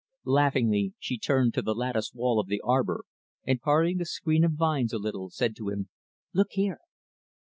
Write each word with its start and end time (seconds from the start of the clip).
Laughingly, 0.25 0.95
she 0.97 1.15
turned 1.19 1.53
to 1.53 1.61
the 1.61 1.75
lattice 1.75 2.11
wall 2.11 2.39
of 2.39 2.47
the 2.47 2.59
arbor, 2.65 3.03
and 3.45 3.61
parting 3.61 3.97
the 3.99 4.03
screen 4.05 4.43
of 4.43 4.53
vines 4.53 4.93
a 4.93 4.97
little, 4.97 5.29
said 5.29 5.55
to 5.55 5.69
him, 5.69 5.89
"Look 6.33 6.53
here!" 6.53 6.79